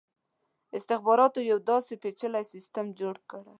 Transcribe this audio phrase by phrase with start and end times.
[0.77, 3.43] استخباراتو یو داسي پېچلی سسټم جوړ کړ.